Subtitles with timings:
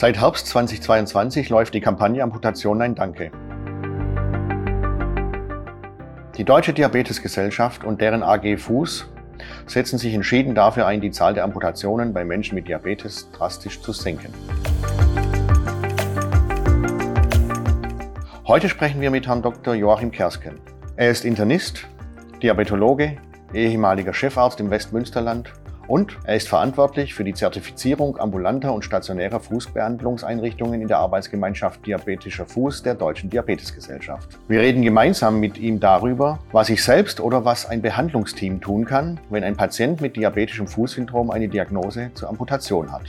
[0.00, 3.30] Seit Herbst 2022 läuft die Kampagne Amputation Nein Danke.
[6.38, 9.10] Die Deutsche Diabetesgesellschaft und deren AG Fuß
[9.66, 13.92] setzen sich entschieden dafür ein, die Zahl der Amputationen bei Menschen mit Diabetes drastisch zu
[13.92, 14.32] senken.
[18.46, 19.74] Heute sprechen wir mit Herrn Dr.
[19.74, 20.60] Joachim Kersken.
[20.96, 21.86] Er ist Internist,
[22.42, 23.18] Diabetologe,
[23.52, 25.52] ehemaliger Chefarzt im Westmünsterland
[25.90, 32.46] und er ist verantwortlich für die Zertifizierung ambulanter und stationärer Fußbehandlungseinrichtungen in der Arbeitsgemeinschaft Diabetischer
[32.46, 34.38] Fuß der Deutschen Diabetesgesellschaft.
[34.46, 39.18] Wir reden gemeinsam mit ihm darüber, was ich selbst oder was ein Behandlungsteam tun kann,
[39.30, 43.06] wenn ein Patient mit diabetischem Fußsyndrom eine Diagnose zur Amputation hat.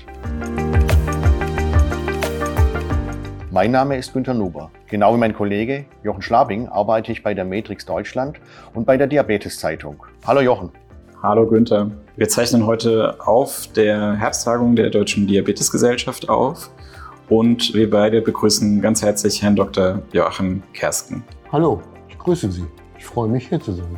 [3.52, 4.72] Mein Name ist Günter Nuber.
[4.88, 8.40] Genau wie mein Kollege Jochen Schlabing arbeite ich bei der Matrix Deutschland
[8.74, 10.04] und bei der Diabetes Zeitung.
[10.26, 10.72] Hallo Jochen.
[11.22, 11.92] Hallo Günther.
[12.22, 16.70] Wir zeichnen heute auf der Herbsttagung der Deutschen Diabetesgesellschaft auf
[17.30, 20.04] und wir beide begrüßen ganz herzlich Herrn Dr.
[20.14, 21.24] Joachim Kersken.
[21.52, 22.68] Hallo, ich grüße Sie.
[22.96, 23.98] Ich freue mich hier zu sein.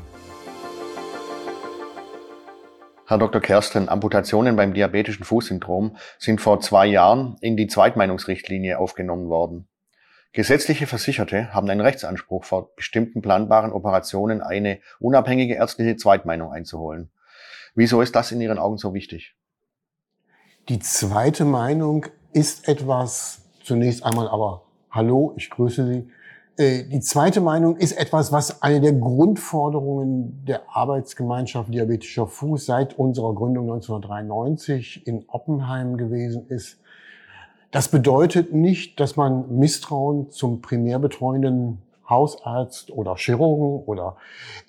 [3.08, 3.42] Herr Dr.
[3.42, 9.68] Kersten, Amputationen beim diabetischen Fußsyndrom sind vor zwei Jahren in die Zweitmeinungsrichtlinie aufgenommen worden.
[10.32, 17.12] Gesetzliche Versicherte haben einen Rechtsanspruch vor bestimmten planbaren Operationen eine unabhängige ärztliche Zweitmeinung einzuholen.
[17.76, 19.36] Wieso ist das in Ihren Augen so wichtig?
[20.70, 26.08] Die zweite Meinung ist etwas, zunächst einmal aber, hallo, ich grüße Sie.
[26.56, 32.98] Äh, die zweite Meinung ist etwas, was eine der Grundforderungen der Arbeitsgemeinschaft Diabetischer Fuß seit
[32.98, 36.80] unserer Gründung 1993 in Oppenheim gewesen ist.
[37.72, 44.18] Das bedeutet nicht, dass man Misstrauen zum primär betreuenden Hausarzt oder Chirurgen oder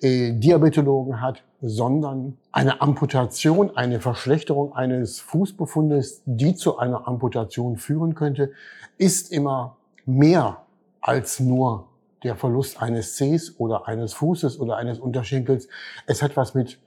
[0.01, 8.15] äh, Diabetologen hat, sondern eine Amputation, eine Verschlechterung eines Fußbefundes, die zu einer Amputation führen
[8.15, 8.51] könnte,
[8.97, 10.63] ist immer mehr
[11.01, 11.87] als nur
[12.23, 15.67] der Verlust eines Zehs oder eines Fußes oder eines Unterschenkels.
[16.07, 16.79] Es hat was mit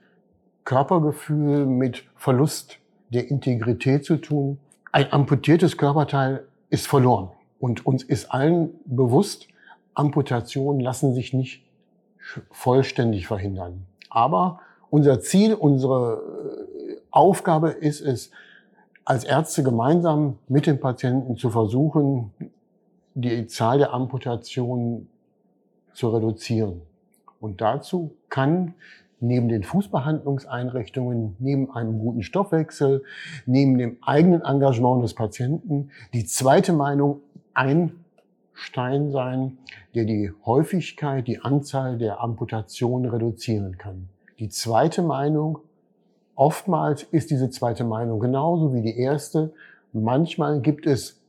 [0.65, 2.77] Körpergefühl, mit Verlust
[3.09, 4.59] der Integrität zu tun
[4.91, 7.29] ein amputiertes Körperteil ist verloren.
[7.59, 9.47] Und uns ist allen bewusst,
[9.93, 11.63] Amputationen lassen sich nicht
[12.51, 13.85] vollständig verhindern.
[14.09, 16.21] Aber unser Ziel, unsere
[16.89, 18.31] äh, Aufgabe ist es,
[19.05, 22.31] als Ärzte gemeinsam mit den Patienten zu versuchen,
[23.15, 25.09] die Zahl der Amputationen
[25.93, 26.81] zu reduzieren.
[27.39, 28.75] Und dazu kann
[29.19, 33.03] neben den Fußbehandlungseinrichtungen, neben einem guten Stoffwechsel,
[33.45, 37.21] neben dem eigenen Engagement des Patienten die zweite Meinung
[37.53, 37.98] ein
[38.59, 39.57] Stein sein,
[39.95, 44.09] der die Häufigkeit, die Anzahl der Amputationen reduzieren kann.
[44.39, 45.59] Die zweite Meinung,
[46.35, 49.53] oftmals ist diese zweite Meinung genauso wie die erste.
[49.93, 51.19] Manchmal gibt es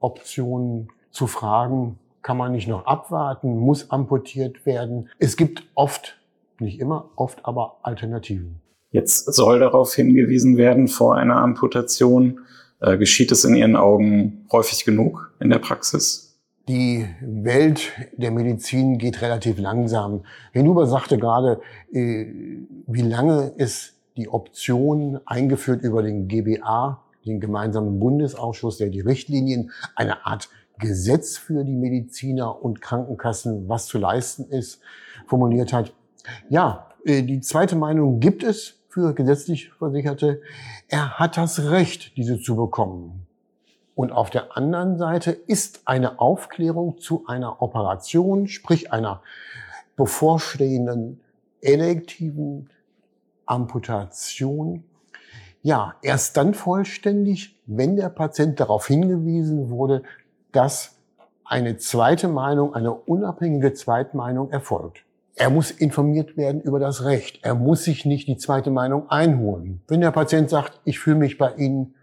[0.00, 5.08] Optionen zu fragen, kann man nicht noch abwarten, muss amputiert werden.
[5.18, 6.18] Es gibt oft
[6.58, 8.60] nicht immer, oft aber Alternativen.
[8.90, 12.40] Jetzt soll darauf hingewiesen werden vor einer Amputation.
[12.80, 16.33] Äh, geschieht es in Ihren Augen häufig genug in der Praxis?
[16.66, 20.24] Die Welt der Medizin geht relativ langsam.
[20.52, 21.60] Herr Nuber sagte gerade,
[21.92, 22.26] äh,
[22.86, 29.72] wie lange ist die Option eingeführt über den GBA, den gemeinsamen Bundesausschuss, der die Richtlinien,
[29.94, 30.48] eine Art
[30.78, 34.80] Gesetz für die Mediziner und Krankenkassen, was zu leisten ist,
[35.26, 35.92] formuliert hat.
[36.48, 40.40] Ja, äh, die zweite Meinung gibt es für gesetzlich Versicherte.
[40.88, 43.26] Er hat das Recht, diese zu bekommen.
[43.94, 49.22] Und auf der anderen Seite ist eine Aufklärung zu einer Operation, sprich einer
[49.96, 51.20] bevorstehenden
[51.60, 52.70] elektiven
[53.46, 54.84] Amputation,
[55.62, 60.02] ja, erst dann vollständig, wenn der Patient darauf hingewiesen wurde,
[60.52, 60.98] dass
[61.44, 65.04] eine zweite Meinung, eine unabhängige Zweitmeinung erfolgt.
[65.36, 67.40] Er muss informiert werden über das Recht.
[67.42, 69.80] Er muss sich nicht die zweite Meinung einholen.
[69.88, 71.94] Wenn der Patient sagt, ich fühle mich bei Ihnen,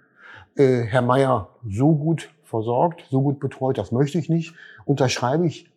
[0.55, 4.53] äh, Herr Meier, so gut versorgt, so gut betreut, das möchte ich nicht,
[4.85, 5.71] unterschreibe ich,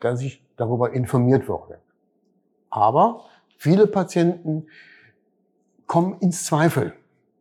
[0.00, 1.78] dass ich darüber informiert wurde.
[2.70, 3.24] Aber
[3.56, 4.66] viele Patienten
[5.86, 6.92] kommen ins Zweifel.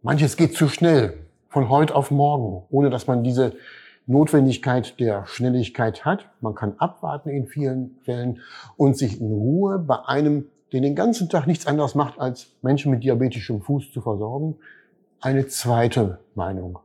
[0.02, 3.54] Manches geht zu schnell, von heute auf morgen, ohne dass man diese
[4.08, 6.30] Notwendigkeit der Schnelligkeit hat.
[6.42, 8.42] Man kann abwarten in vielen Fällen
[8.78, 12.92] und sich in Ruhe bei einem, der den ganzen Tag nichts anderes macht, als Menschen
[12.92, 14.58] mit diabetischem Fuß zu versorgen,
[15.26, 16.78] eine zweite Meinung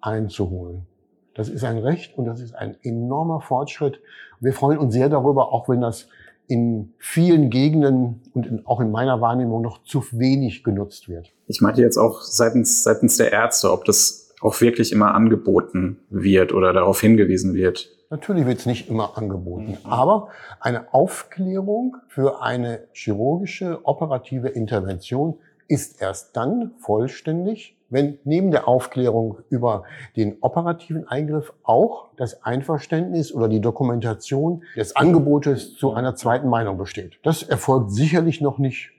[0.00, 0.86] einzuholen.
[1.34, 4.00] Das ist ein Recht und das ist ein enormer Fortschritt.
[4.38, 6.06] Wir freuen uns sehr darüber, auch wenn das
[6.46, 11.32] in vielen Gegenden und in, auch in meiner Wahrnehmung noch zu wenig genutzt wird.
[11.48, 16.52] Ich meinte jetzt auch seitens, seitens der Ärzte, ob das auch wirklich immer angeboten wird
[16.52, 17.90] oder darauf hingewiesen wird.
[18.10, 19.90] Natürlich wird es nicht immer angeboten, mhm.
[19.90, 20.28] aber
[20.60, 29.38] eine Aufklärung für eine chirurgische operative Intervention ist erst dann vollständig, wenn neben der Aufklärung
[29.48, 29.84] über
[30.16, 36.78] den operativen Eingriff auch das Einverständnis oder die Dokumentation des Angebotes zu einer zweiten Meinung
[36.78, 37.18] besteht.
[37.22, 38.90] Das erfolgt sicherlich noch nicht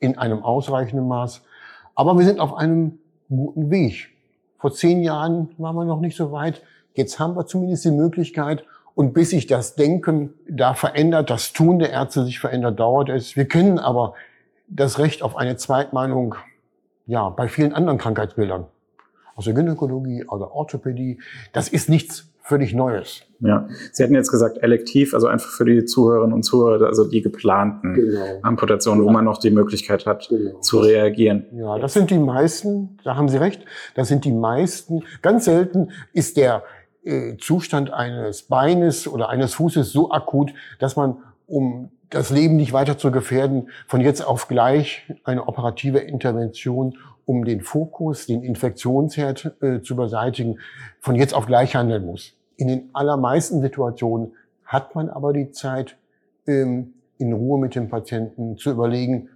[0.00, 1.42] in einem ausreichenden Maß,
[1.94, 2.98] aber wir sind auf einem
[3.28, 4.08] guten Weg.
[4.58, 6.62] Vor zehn Jahren waren wir noch nicht so weit.
[6.94, 8.64] Jetzt haben wir zumindest die Möglichkeit.
[8.94, 13.36] Und bis sich das Denken da verändert, das Tun der Ärzte sich verändert, dauert es.
[13.36, 14.14] Wir kennen aber
[14.68, 16.34] das Recht auf eine Zweitmeinung,
[17.06, 18.66] ja, bei vielen anderen Krankheitsbildern.
[19.34, 21.18] Aus der Gynäkologie, aus der Orthopädie.
[21.52, 23.22] Das ist nichts völlig Neues.
[23.40, 27.22] Ja, Sie hatten jetzt gesagt elektiv, also einfach für die Zuhörerinnen und Zuhörer, also die
[27.22, 28.40] geplanten genau.
[28.42, 30.58] Amputationen, wo man noch die Möglichkeit hat genau.
[30.60, 31.46] zu reagieren.
[31.52, 33.64] Ja, das sind die meisten, da haben Sie recht,
[33.94, 35.02] das sind die meisten.
[35.22, 36.64] Ganz selten ist der
[37.04, 42.72] äh, Zustand eines Beines oder eines Fußes so akut, dass man, um das Leben nicht
[42.72, 49.56] weiter zu gefährden, von jetzt auf gleich eine operative Intervention, um den Fokus, den Infektionsherd
[49.62, 50.58] äh, zu beseitigen,
[51.00, 52.34] von jetzt auf gleich handeln muss.
[52.56, 54.32] In den allermeisten Situationen
[54.64, 55.96] hat man aber die Zeit,
[56.46, 59.28] ähm, in Ruhe mit dem Patienten zu überlegen,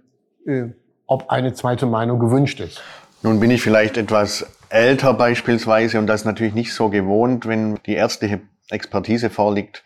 [0.45, 0.65] äh,
[1.05, 2.81] ob eine zweite Meinung gewünscht ist.
[3.23, 7.93] Nun bin ich vielleicht etwas älter beispielsweise und das natürlich nicht so gewohnt, wenn die
[7.93, 9.83] ärztliche Expertise vorliegt,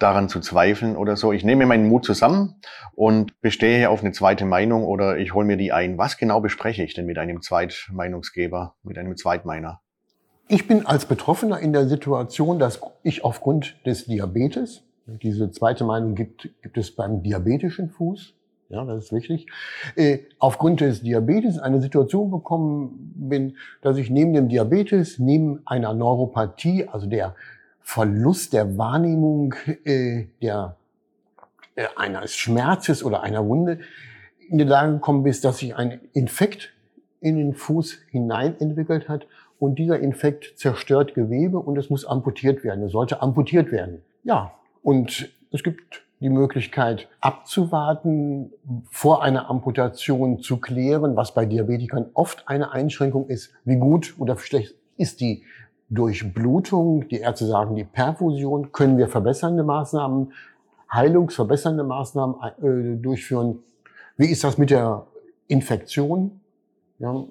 [0.00, 1.32] daran zu zweifeln oder so.
[1.32, 2.56] Ich nehme meinen Mut zusammen
[2.94, 5.98] und bestehe auf eine zweite Meinung oder ich hole mir die ein.
[5.98, 9.80] Was genau bespreche ich denn mit einem Zweitmeinungsgeber, mit einem Zweitmeiner?
[10.48, 16.14] Ich bin als Betroffener in der Situation, dass ich aufgrund des Diabetes, diese zweite Meinung
[16.14, 18.34] gibt, gibt es beim diabetischen Fuß,
[18.70, 19.46] ja, das ist wichtig,
[19.96, 25.92] äh, aufgrund des Diabetes eine Situation bekommen bin, dass ich neben dem Diabetes, neben einer
[25.92, 27.34] Neuropathie, also der
[27.82, 29.54] Verlust der Wahrnehmung
[29.84, 30.76] äh, der,
[31.74, 33.80] äh, eines Schmerzes oder einer Wunde
[34.48, 36.72] in die Lage gekommen bist, dass sich ein Infekt
[37.20, 39.26] in den Fuß hinein entwickelt hat
[39.58, 42.84] und dieser Infekt zerstört Gewebe und es muss amputiert werden.
[42.84, 44.02] Es sollte amputiert werden.
[44.24, 48.52] Ja, und es gibt die Möglichkeit abzuwarten,
[48.90, 53.52] vor einer Amputation zu klären, was bei Diabetikern oft eine Einschränkung ist.
[53.64, 55.44] Wie gut oder schlecht ist die
[55.90, 60.32] Durchblutung, die Ärzte sagen, die Perfusion, können wir verbessernde Maßnahmen,
[60.92, 63.58] heilungsverbessernde Maßnahmen äh, durchführen.
[64.16, 65.06] Wie ist das mit der
[65.48, 66.40] Infektion?
[66.98, 67.24] Ja,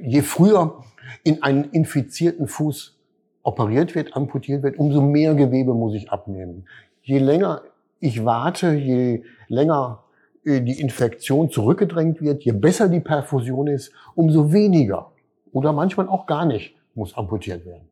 [0.00, 0.82] je früher
[1.22, 2.96] in einen infizierten Fuß
[3.42, 6.66] operiert wird, amputiert wird, umso mehr Gewebe muss ich abnehmen.
[7.02, 7.62] Je länger
[8.00, 10.04] ich warte, je länger
[10.44, 15.10] äh, die Infektion zurückgedrängt wird, je besser die Perfusion ist, umso weniger
[15.52, 17.87] oder manchmal auch gar nicht muss amputiert werden.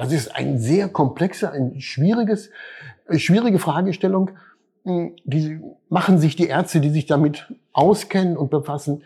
[0.00, 2.48] Das ist ein sehr komplexer, ein schwieriges,
[3.06, 4.30] äh, schwierige Fragestellung.
[4.84, 5.60] Hm, die
[5.90, 9.02] machen sich die Ärzte, die sich damit auskennen und befassen,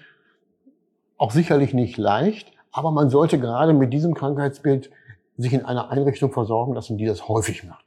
[1.18, 2.52] auch sicherlich nicht leicht.
[2.70, 4.92] Aber man sollte gerade mit diesem Krankheitsbild
[5.36, 7.84] sich in einer Einrichtung versorgen lassen, die das häufig macht.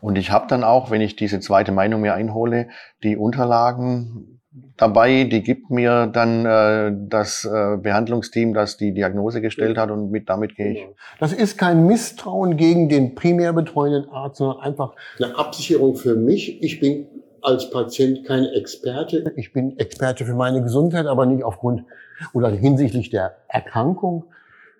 [0.00, 2.70] Und ich habe dann auch, wenn ich diese zweite Meinung mir einhole,
[3.02, 4.40] die Unterlagen
[4.76, 10.10] dabei, die gibt mir dann äh, das äh, Behandlungsteam, das die Diagnose gestellt hat und
[10.10, 10.80] mit damit gehe ich.
[10.80, 10.94] Genau.
[11.18, 16.62] Das ist kein Misstrauen gegen den primär betreuenden Arzt, sondern einfach eine Absicherung für mich.
[16.62, 17.06] Ich bin
[17.42, 19.32] als Patient kein Experte.
[19.36, 21.84] Ich bin Experte für meine Gesundheit, aber nicht aufgrund
[22.32, 24.26] oder hinsichtlich der Erkrankung.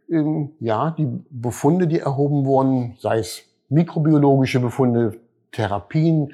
[0.08, 5.16] Ähm, ja, die Befunde, die erhoben wurden, sei es mikrobiologische Befunde,
[5.50, 6.32] Therapien,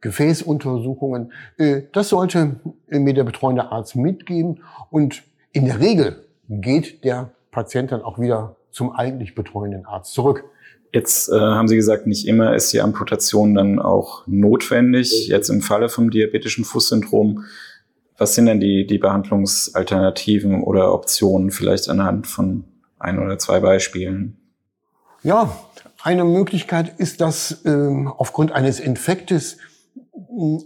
[0.00, 1.32] Gefäßuntersuchungen.
[1.56, 2.56] Äh, das sollte
[2.88, 8.56] mir der betreuende Arzt mitgeben und in der Regel geht der Patient dann auch wieder
[8.70, 10.44] zum eigentlich betreuenden Arzt zurück.
[10.92, 15.28] Jetzt äh, haben Sie gesagt, nicht immer ist die Amputation dann auch notwendig.
[15.28, 17.44] Jetzt im Falle vom diabetischen Fußsyndrom,
[18.18, 22.64] was sind denn die, die Behandlungsalternativen oder Optionen vielleicht anhand von
[22.98, 24.36] ein oder zwei Beispielen?
[25.22, 25.56] Ja,
[26.02, 29.58] eine Möglichkeit ist, dass äh, aufgrund eines Infektes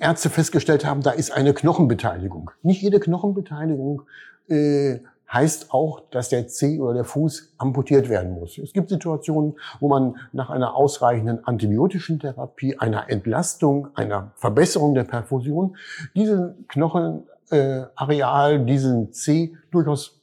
[0.01, 2.51] Ärzte festgestellt haben, da ist eine Knochenbeteiligung.
[2.63, 4.03] Nicht jede Knochenbeteiligung
[4.49, 5.01] äh,
[5.33, 8.59] heißt auch, dass der Zeh oder der Fuß amputiert werden muss.
[8.59, 15.05] Es gibt Situationen, wo man nach einer ausreichenden antibiotischen Therapie, einer Entlastung, einer Verbesserung der
[15.05, 15.77] Perfusion
[16.15, 20.21] diesen Knochenareal, äh, diesen Zeh durchaus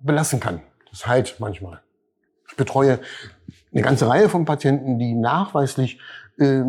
[0.00, 0.60] belassen kann.
[0.90, 1.80] Das heilt manchmal.
[2.48, 3.00] Ich betreue
[3.72, 5.98] eine ganze Reihe von Patienten, die nachweislich
[6.38, 6.62] äh,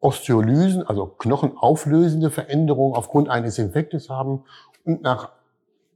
[0.00, 4.44] Osteolysen, also knochenauflösende Veränderungen aufgrund eines Infektes haben
[4.84, 5.30] und nach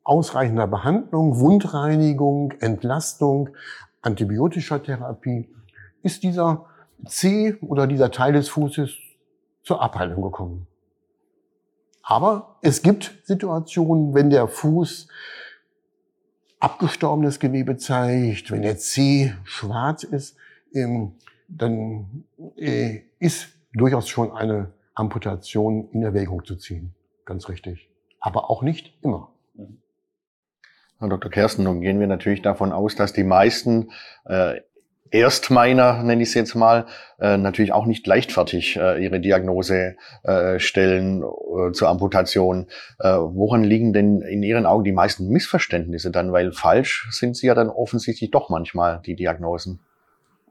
[0.04, 3.50] ausreichender Behandlung, Wundreinigung, Entlastung,
[4.02, 5.48] antibiotischer Therapie
[6.02, 6.66] ist dieser
[7.04, 8.90] C oder dieser Teil des Fußes
[9.62, 10.66] zur Abheilung gekommen.
[12.02, 15.08] Aber es gibt Situationen, wenn der Fuß
[16.58, 20.36] abgestorbenes Gewebe zeigt, wenn der C schwarz ist,
[20.74, 21.12] ähm,
[21.48, 22.24] dann
[22.56, 26.94] äh, ist durchaus schon eine Amputation in Erwägung zu ziehen.
[27.24, 27.88] Ganz richtig.
[28.18, 29.32] Aber auch nicht immer.
[30.98, 31.30] Herr Dr.
[31.30, 33.90] Kersten, nun gehen wir natürlich davon aus, dass die meisten
[34.26, 34.60] äh,
[35.12, 36.86] Erstmeiner, nenne ich es jetzt mal,
[37.18, 42.68] äh, natürlich auch nicht leichtfertig äh, ihre Diagnose äh, stellen äh, zur Amputation.
[43.00, 46.32] Äh, woran liegen denn in Ihren Augen die meisten Missverständnisse dann?
[46.32, 49.80] Weil falsch sind sie ja dann offensichtlich doch manchmal, die Diagnosen.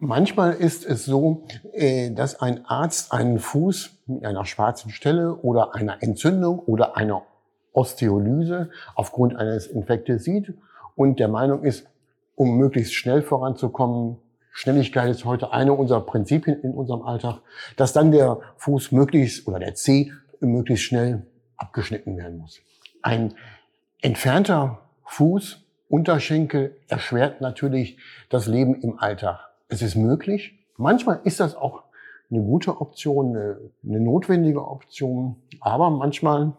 [0.01, 5.75] Manchmal ist es so, äh, dass ein Arzt einen Fuß mit einer schwarzen Stelle oder
[5.75, 7.23] einer Entzündung oder einer
[7.73, 10.53] Osteolyse aufgrund eines Infektes sieht
[10.95, 11.85] und der Meinung ist,
[12.35, 14.17] um möglichst schnell voranzukommen,
[14.51, 17.41] Schnelligkeit ist heute eine unserer Prinzipien in unserem Alltag,
[17.75, 21.25] dass dann der Fuß möglichst oder der Zeh möglichst schnell
[21.57, 22.59] abgeschnitten werden muss.
[23.01, 23.33] Ein
[24.01, 27.97] entfernter Fuß, Unterschenkel erschwert natürlich
[28.29, 29.48] das Leben im Alltag.
[29.69, 30.59] Es ist möglich.
[30.77, 31.83] Manchmal ist das auch
[32.29, 36.53] eine gute Option, eine, eine notwendige Option, aber manchmal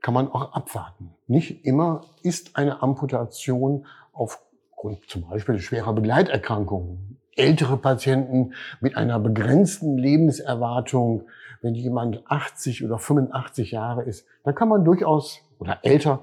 [0.00, 1.14] kann man auch abwarten.
[1.26, 9.98] Nicht immer ist eine Amputation aufgrund zum Beispiel schwerer Begleiterkrankungen ältere Patienten mit einer begrenzten
[9.98, 11.24] Lebenserwartung,
[11.62, 16.22] wenn jemand 80 oder 85 Jahre ist, dann kann man durchaus, oder älter,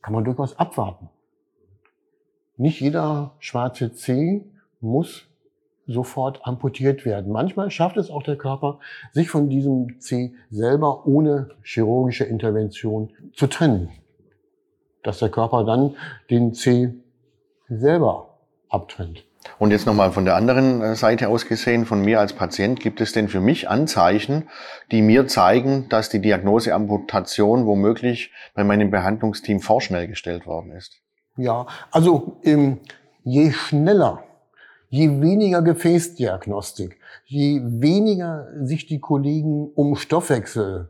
[0.00, 1.10] kann man durchaus abwarten.
[2.56, 4.44] Nicht jeder schwarze Zeh
[4.80, 5.26] muss
[5.86, 7.32] sofort amputiert werden.
[7.32, 8.78] Manchmal schafft es auch der Körper,
[9.12, 13.90] sich von diesem Zeh selber ohne chirurgische Intervention zu trennen.
[15.02, 15.96] Dass der Körper dann
[16.30, 16.94] den Zeh
[17.68, 18.38] selber
[18.68, 19.24] abtrennt.
[19.58, 23.00] Und jetzt nochmal von der anderen äh, Seite aus gesehen, von mir als Patient, gibt
[23.00, 24.48] es denn für mich Anzeichen,
[24.90, 31.00] die mir zeigen, dass die Diagnose Amputation womöglich bei meinem Behandlungsteam vorschnell gestellt worden ist?
[31.36, 32.80] Ja, also ähm,
[33.22, 34.24] je schneller,
[34.94, 36.96] je weniger Gefäßdiagnostik,
[37.26, 40.88] je weniger sich die Kollegen um Stoffwechsel,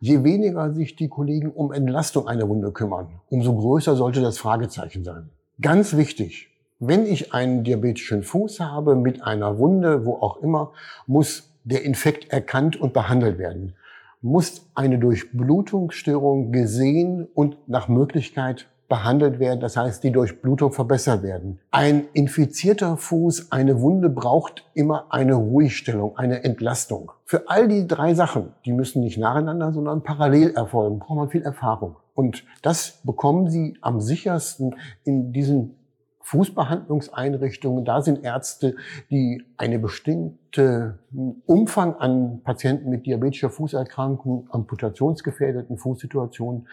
[0.00, 5.04] je weniger sich die Kollegen um Entlastung einer Wunde kümmern, umso größer sollte das Fragezeichen
[5.04, 5.28] sein.
[5.60, 6.48] Ganz wichtig,
[6.78, 10.72] wenn ich einen diabetischen Fuß habe mit einer Wunde, wo auch immer,
[11.06, 13.74] muss der Infekt erkannt und behandelt werden.
[14.22, 21.58] Muss eine Durchblutungsstörung gesehen und nach Möglichkeit behandelt werden, das heißt die Durchblutung verbessert werden.
[21.72, 27.10] Ein infizierter Fuß, eine Wunde braucht immer eine Ruhigstellung, eine Entlastung.
[27.24, 31.42] Für all die drei Sachen, die müssen nicht nacheinander, sondern parallel erfolgen, braucht man viel
[31.42, 31.96] Erfahrung.
[32.14, 35.74] Und das bekommen Sie am sichersten in diesen
[36.20, 38.76] Fußbehandlungseinrichtungen, da sind Ärzte,
[39.10, 41.00] die eine bestimmte
[41.46, 46.68] Umfang an Patienten mit diabetischer Fußerkrankung, amputationsgefährdeten Fußsituationen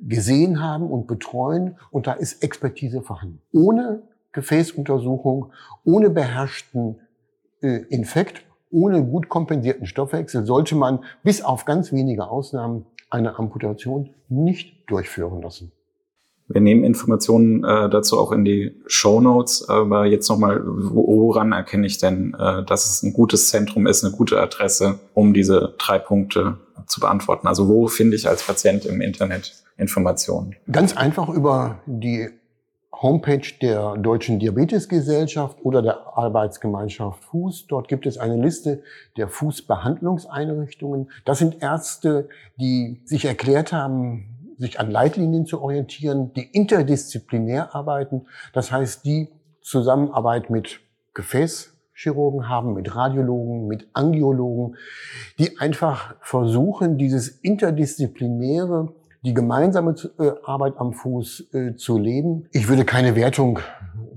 [0.00, 1.76] gesehen haben und betreuen.
[1.90, 3.40] Und da ist Expertise vorhanden.
[3.52, 4.02] Ohne
[4.32, 5.52] Gefäßuntersuchung,
[5.84, 7.00] ohne beherrschten
[7.62, 14.10] äh, Infekt, ohne gut kompensierten Stoffwechsel sollte man bis auf ganz wenige Ausnahmen eine Amputation
[14.28, 15.72] nicht durchführen lassen.
[16.52, 21.86] Wir nehmen Informationen äh, dazu auch in die Show Notes, aber jetzt nochmal, woran erkenne
[21.86, 26.00] ich denn, äh, dass es ein gutes Zentrum ist, eine gute Adresse, um diese drei
[26.00, 27.46] Punkte zu beantworten?
[27.46, 30.56] Also wo finde ich als Patient im Internet Informationen?
[30.70, 32.28] Ganz einfach über die
[32.92, 37.68] Homepage der Deutschen Diabetesgesellschaft oder der Arbeitsgemeinschaft Fuß.
[37.68, 38.82] Dort gibt es eine Liste
[39.16, 41.10] der Fußbehandlungseinrichtungen.
[41.24, 42.28] Das sind Ärzte,
[42.58, 48.26] die sich erklärt haben, sich an Leitlinien zu orientieren, die interdisziplinär arbeiten.
[48.52, 49.28] Das heißt, die
[49.62, 50.80] Zusammenarbeit mit
[51.14, 54.76] Gefäßchirurgen haben, mit Radiologen, mit Angiologen,
[55.38, 62.48] die einfach versuchen, dieses interdisziplinäre, die gemeinsame äh, Arbeit am Fuß äh, zu leben.
[62.52, 63.60] Ich würde keine Wertung,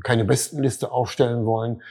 [0.03, 1.81] keine Bestenliste aufstellen wollen,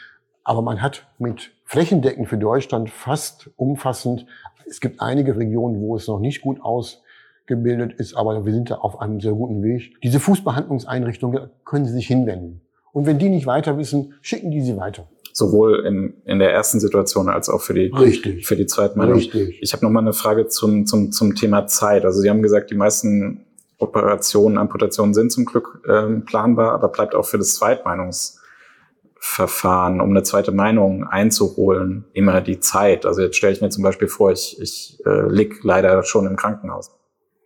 [0.44, 4.26] aber man hat mit flächendeckend für Deutschland fast umfassend,
[4.66, 7.02] es gibt einige Regionen, wo es noch nicht gut aus
[7.46, 10.00] gebildet ist, aber wir sind da auf einem sehr guten Weg.
[10.02, 12.62] Diese Fußbehandlungseinrichtungen können Sie sich hinwenden.
[12.92, 15.08] Und wenn die nicht weiter wissen, schicken die sie weiter.
[15.32, 18.46] Sowohl in, in der ersten Situation als auch für die, Richtig.
[18.46, 19.14] für die zweite Meinung.
[19.14, 19.58] Richtig.
[19.62, 22.04] Ich habe noch mal eine Frage zum, zum, zum Thema Zeit.
[22.04, 23.46] Also Sie haben gesagt, die meisten
[23.78, 30.22] Operationen, Amputationen sind zum Glück ähm, planbar, aber bleibt auch für das Zweitmeinungsverfahren, um eine
[30.22, 33.06] zweite Meinung einzuholen, immer die Zeit.
[33.06, 36.36] Also jetzt stelle ich mir zum Beispiel vor, ich, ich äh, lieg leider schon im
[36.36, 36.90] Krankenhaus.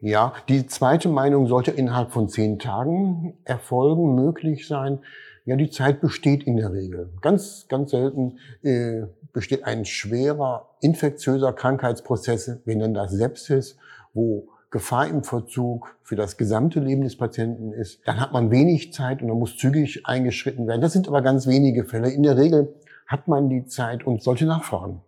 [0.06, 5.00] Ja, die zweite Meinung sollte innerhalb von zehn Tagen erfolgen, möglich sein.
[5.46, 7.10] Ja, die Zeit besteht in der Regel.
[7.22, 13.78] Ganz, ganz selten äh, besteht ein schwerer infektiöser Krankheitsprozess, wir nennen das Sepsis,
[14.14, 17.98] wo Gefahr im Verzug für das gesamte Leben des Patienten ist.
[18.06, 20.82] Dann hat man wenig Zeit und dann muss zügig eingeschritten werden.
[20.82, 22.10] Das sind aber ganz wenige Fälle.
[22.10, 22.72] In der Regel
[23.08, 25.00] hat man die Zeit und sollte nachfragen.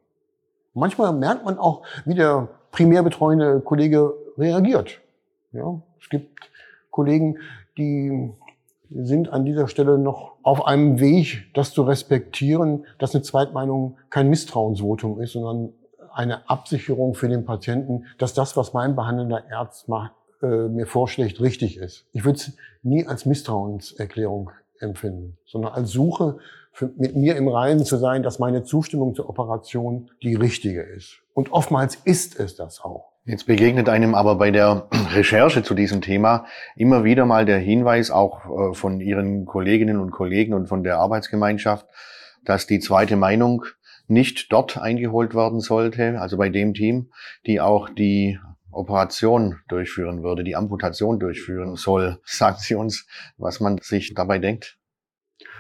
[0.75, 5.01] Manchmal merkt man auch, wie der primär betreuende Kollege reagiert.
[5.53, 6.51] Ja, es gibt
[6.91, 7.39] Kollegen,
[7.77, 8.31] die
[8.91, 14.29] sind an dieser Stelle noch auf einem Weg, das zu respektieren, dass eine Zweitmeinung kein
[14.29, 15.73] Misstrauensvotum ist, sondern
[16.13, 21.41] eine Absicherung für den Patienten, dass das, was mein behandelnder Arzt macht, äh, mir vorschlägt,
[21.41, 22.07] richtig ist.
[22.13, 22.53] Ich würde es
[22.83, 26.39] nie als Misstrauenserklärung empfinden, sondern als Suche
[26.73, 31.19] für, mit mir im Reinen zu sein, dass meine Zustimmung zur Operation die richtige ist.
[31.35, 33.13] Und oftmals ist es das auch.
[33.29, 38.11] Jetzt begegnet einem aber bei der Recherche zu diesem Thema immer wieder mal der Hinweis,
[38.11, 41.87] auch äh, von Ihren Kolleginnen und Kollegen und von der Arbeitsgemeinschaft,
[42.47, 43.67] dass die zweite Meinung
[44.07, 47.11] nicht dort eingeholt werden sollte, also bei dem Team,
[47.45, 52.21] die auch die Operation durchführen würde, die Amputation durchführen soll.
[52.25, 53.07] Sagen Sie uns,
[53.37, 54.79] was man sich dabei denkt?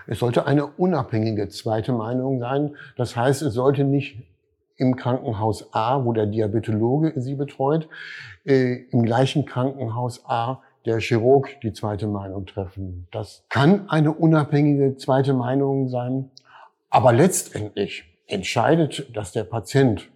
[0.06, 2.76] Es sollte eine unabhängige zweite Meinung sein.
[2.96, 4.16] Das heißt, es sollte nicht
[4.78, 7.88] im Krankenhaus A, wo der Diabetologe sie betreut,
[8.46, 13.08] äh, im gleichen Krankenhaus A der Chirurg die zweite Meinung treffen.
[13.10, 16.30] Das kann eine unabhängige zweite Meinung sein,
[16.88, 20.08] aber letztendlich entscheidet dass der Patient.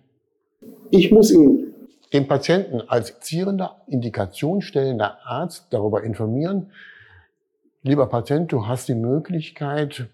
[0.90, 1.75] Ich muss ihn,
[2.12, 6.71] den Patienten als zierender, indikationsstellender Arzt darüber informieren,
[7.83, 10.07] lieber Patient, du hast die Möglichkeit,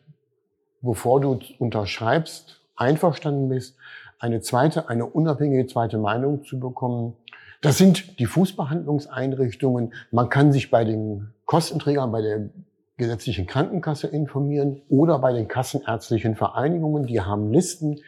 [0.81, 3.76] bevor du unterschreibst, einverstanden bist,
[4.18, 7.14] eine zweite, eine unabhängige zweite Meinung zu bekommen.
[7.60, 9.93] Das sind die Fußbehandlungseinrichtungen.
[10.10, 12.49] Man kann sich bei den Kostenträgern, bei der
[12.97, 17.06] gesetzlichen Krankenkasse informieren oder bei den kassenärztlichen Vereinigungen.
[17.06, 18.00] Die haben Listen.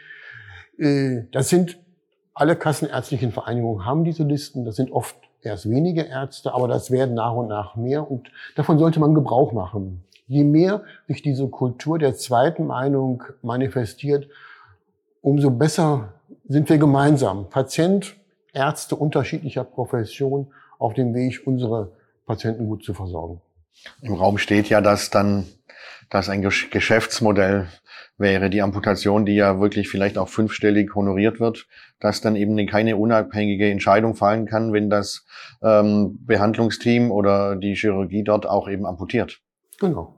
[0.79, 1.79] Äh, das sind
[2.35, 4.65] alle kassenärztlichen Vereinigungen haben diese Listen.
[4.65, 8.79] Das sind oft erst wenige Ärzte, aber das werden nach und nach mehr und davon
[8.79, 10.05] sollte man Gebrauch machen.
[10.27, 14.29] Je mehr sich diese Kultur der zweiten Meinung manifestiert,
[15.23, 16.15] umso besser
[16.49, 18.17] sind wir gemeinsam, Patient,
[18.53, 21.93] Ärzte unterschiedlicher Profession, auf dem Weg, unsere
[22.27, 23.41] Patienten gut zu versorgen.
[24.03, 25.47] Im Raum steht ja, dass dann
[26.09, 27.69] das ein Geschäftsmodell
[28.19, 31.67] wäre, die Amputation, die ja wirklich vielleicht auch fünfstellig honoriert wird,
[32.01, 35.25] dass dann eben keine unabhängige Entscheidung fallen kann, wenn das
[35.63, 39.41] ähm, Behandlungsteam oder die Chirurgie dort auch eben amputiert.
[39.79, 40.15] Genau.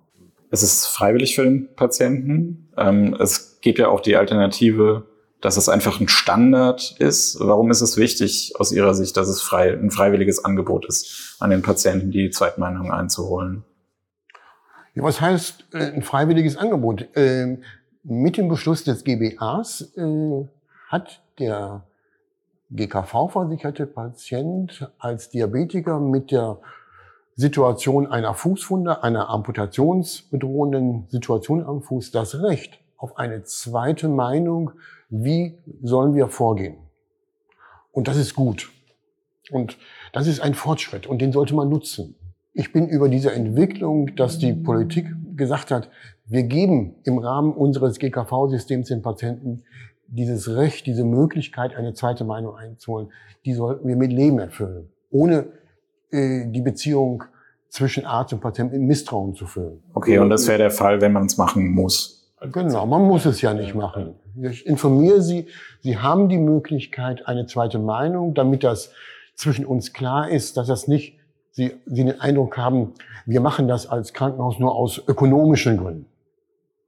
[0.52, 2.68] Es ist freiwillig für den Patienten.
[2.76, 5.06] Ähm, es gibt ja auch die Alternative,
[5.40, 7.38] dass es einfach ein Standard ist.
[7.40, 11.48] Warum ist es wichtig aus Ihrer Sicht, dass es frei, ein freiwilliges Angebot ist, an
[11.48, 13.64] den Patienten die Zweitmeinung einzuholen?
[14.94, 17.08] Ja, was heißt äh, ein freiwilliges Angebot?
[17.14, 17.62] Ähm,
[18.02, 20.46] mit dem Beschluss des GBAs äh,
[20.88, 21.82] hat der
[22.70, 26.58] GKV-versicherte Patient als Diabetiker mit der
[27.34, 34.72] Situation einer Fußwunde, einer amputationsbedrohenden Situation am Fuß das Recht auf eine zweite Meinung,
[35.08, 36.76] wie sollen wir vorgehen.
[37.90, 38.70] Und das ist gut.
[39.50, 39.76] Und
[40.12, 42.14] das ist ein Fortschritt und den sollte man nutzen.
[42.54, 45.90] Ich bin über diese Entwicklung, dass die Politik gesagt hat,
[46.26, 49.64] wir geben im Rahmen unseres GKV-Systems den Patienten
[50.06, 53.10] dieses Recht, diese Möglichkeit, eine zweite Meinung einzuholen,
[53.44, 55.46] die sollten wir mit Leben erfüllen, ohne
[56.12, 57.24] äh, die Beziehung
[57.68, 59.82] zwischen Arzt und Patient in Misstrauen zu füllen.
[59.94, 62.30] Okay, und das wäre der Fall, wenn man es machen muss.
[62.52, 64.14] Genau, man muss es ja nicht machen.
[64.42, 65.46] Ich informiere Sie,
[65.80, 68.90] Sie haben die Möglichkeit, eine zweite Meinung, damit das
[69.36, 71.18] zwischen uns klar ist, dass das nicht,
[71.52, 72.94] Sie, Sie den Eindruck haben,
[73.26, 76.06] wir machen das als Krankenhaus nur aus ökonomischen Gründen.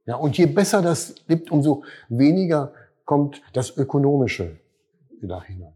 [0.06, 2.72] Ja, und je besser das lebt, umso weniger
[3.04, 4.58] kommt das Ökonomische
[5.22, 5.72] da hinein.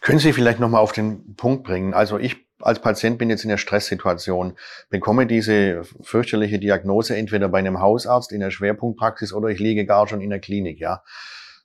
[0.00, 1.94] Können Sie vielleicht nochmal auf den Punkt bringen?
[1.94, 4.54] Also ich als Patient bin jetzt in der Stresssituation,
[4.90, 10.06] bekomme diese fürchterliche Diagnose entweder bei einem Hausarzt in der Schwerpunktpraxis oder ich liege gar
[10.06, 11.02] schon in der Klinik, ja.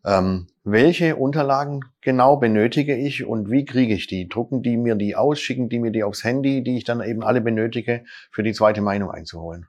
[0.06, 4.30] Ähm, welche Unterlagen genau benötige ich und wie kriege ich die?
[4.30, 7.24] Drucken die mir die aus, schicken die mir die aufs Handy, die ich dann eben
[7.24, 9.66] alle benötige, für die zweite Meinung einzuholen?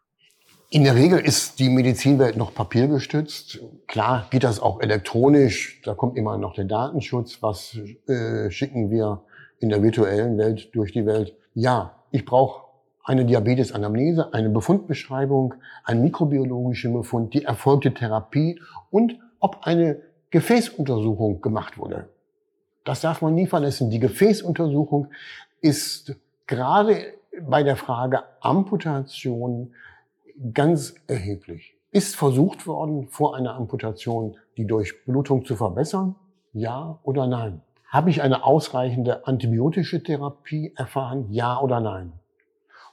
[0.69, 3.61] In der Regel ist die Medizinwelt noch papiergestützt.
[3.87, 5.81] Klar geht das auch elektronisch.
[5.85, 7.41] Da kommt immer noch der Datenschutz.
[7.41, 9.23] Was äh, schicken wir
[9.61, 11.37] in der virtuellen Welt durch die Welt?
[11.55, 12.65] Ja, ich brauche
[13.05, 20.01] eine Diabetesanamnese, eine Befundbeschreibung, einen mikrobiologischen Befund, die erfolgte Therapie und ob eine
[20.31, 22.09] Gefäßuntersuchung gemacht wurde.
[22.85, 23.91] Das darf man nie vergessen.
[23.91, 25.13] Die Gefäßuntersuchung
[25.61, 26.17] ist
[26.49, 29.73] gerade bei der Frage Amputation
[30.53, 31.77] ganz erheblich.
[31.91, 36.15] Ist versucht worden, vor einer Amputation die Durchblutung zu verbessern?
[36.53, 37.63] Ja oder nein?
[37.89, 41.27] Habe ich eine ausreichende antibiotische Therapie erfahren?
[41.31, 42.13] Ja oder nein?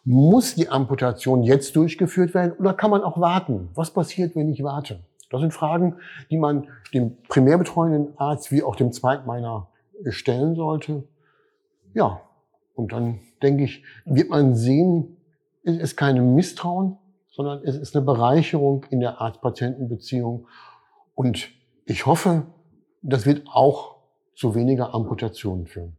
[0.06, 3.70] Muss die Amputation jetzt durchgeführt werden oder kann man auch warten?
[3.74, 5.00] Was passiert, wenn ich warte?
[5.30, 5.96] Das sind Fragen,
[6.30, 9.70] die man dem primärbetreuenden Arzt wie auch dem Zweitmeiner
[10.10, 11.04] stellen sollte.
[11.94, 12.22] Ja,
[12.76, 15.18] und dann denke ich, wird man sehen,
[15.64, 16.98] es ist kein Misstrauen,
[17.34, 20.48] sondern es ist eine Bereicherung in der Arzt-Patienten-Beziehung.
[21.16, 21.50] Und
[21.86, 22.44] ich hoffe,
[23.02, 23.98] das wird auch
[24.36, 25.98] zu weniger Amputationen führen.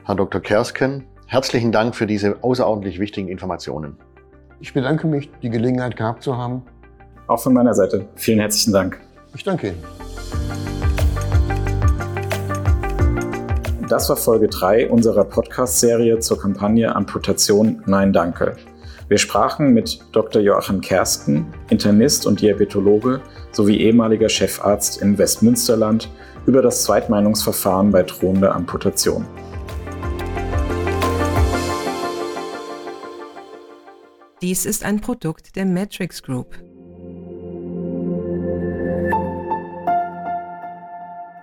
[0.03, 0.39] Herr Dr.
[0.39, 3.97] Kersken, herzlichen Dank für diese außerordentlich wichtigen Informationen.
[4.59, 6.61] Ich bedanke mich, die Gelegenheit gehabt zu haben.
[7.25, 8.07] Auch von meiner Seite.
[8.13, 9.01] Vielen herzlichen Dank.
[9.33, 10.04] Ich danke Ihnen.
[13.87, 18.57] Das war Folge 3 unserer Podcast-Serie zur Kampagne Amputation Nein Danke.
[19.09, 20.41] Wir sprachen mit Dr.
[20.41, 23.21] Joachim Kersten, Internist und Diabetologe
[23.51, 26.09] sowie ehemaliger Chefarzt im Westmünsterland
[26.47, 29.27] über das Zweitmeinungsverfahren bei drohender Amputation.
[34.41, 36.55] Dies ist ein Produkt der Matrix Group.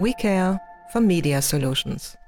[0.00, 2.18] We care for Media Solutions.